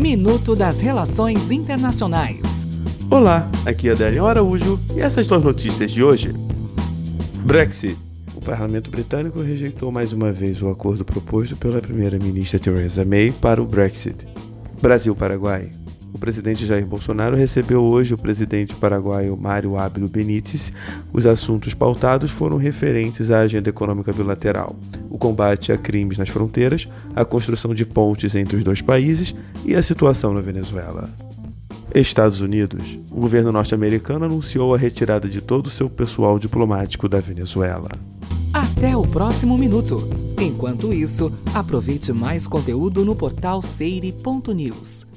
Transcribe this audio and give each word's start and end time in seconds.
Minuto 0.00 0.56
das 0.56 0.80
Relações 0.80 1.50
Internacionais. 1.50 2.40
Olá, 3.10 3.46
aqui 3.66 3.90
é 3.90 3.92
Adélio 3.92 4.24
Araújo 4.24 4.80
e 4.96 5.00
essas 5.00 5.26
são 5.26 5.36
as 5.36 5.44
notícias 5.44 5.90
de 5.90 6.02
hoje. 6.02 6.32
Brexit. 7.44 7.98
O 8.34 8.40
parlamento 8.40 8.90
britânico 8.90 9.42
rejeitou 9.42 9.92
mais 9.92 10.14
uma 10.14 10.32
vez 10.32 10.62
o 10.62 10.70
acordo 10.70 11.04
proposto 11.04 11.54
pela 11.54 11.82
primeira-ministra 11.82 12.58
Theresa 12.58 13.04
May 13.04 13.30
para 13.30 13.62
o 13.62 13.66
Brexit. 13.66 14.24
Brasil-Paraguai. 14.80 15.68
O 16.12 16.18
presidente 16.18 16.66
Jair 16.66 16.86
Bolsonaro 16.86 17.36
recebeu 17.36 17.82
hoje 17.82 18.14
o 18.14 18.18
presidente 18.18 18.74
paraguaio 18.74 19.36
Mário 19.36 19.78
Ábilo 19.78 20.08
Benítez. 20.08 20.72
Os 21.12 21.24
assuntos 21.24 21.72
pautados 21.72 22.30
foram 22.30 22.56
referentes 22.56 23.30
à 23.30 23.40
agenda 23.40 23.70
econômica 23.70 24.12
bilateral, 24.12 24.76
o 25.08 25.16
combate 25.16 25.72
a 25.72 25.78
crimes 25.78 26.18
nas 26.18 26.28
fronteiras, 26.28 26.88
a 27.14 27.24
construção 27.24 27.74
de 27.74 27.84
pontes 27.84 28.34
entre 28.34 28.56
os 28.56 28.64
dois 28.64 28.82
países 28.82 29.34
e 29.64 29.74
a 29.74 29.82
situação 29.82 30.34
na 30.34 30.40
Venezuela. 30.40 31.08
Estados 31.94 32.40
Unidos. 32.40 32.98
O 33.10 33.20
governo 33.20 33.50
norte-americano 33.50 34.24
anunciou 34.24 34.74
a 34.74 34.78
retirada 34.78 35.28
de 35.28 35.40
todo 35.40 35.66
o 35.66 35.70
seu 35.70 35.90
pessoal 35.90 36.38
diplomático 36.38 37.08
da 37.08 37.18
Venezuela. 37.18 37.88
Até 38.52 38.96
o 38.96 39.02
próximo 39.06 39.58
minuto. 39.58 40.08
Enquanto 40.40 40.92
isso, 40.92 41.32
aproveite 41.54 42.12
mais 42.12 42.46
conteúdo 42.46 43.04
no 43.04 43.14
portal 43.14 43.60
seire.news. 43.62 45.09